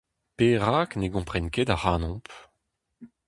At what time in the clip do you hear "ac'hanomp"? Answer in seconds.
1.75-2.27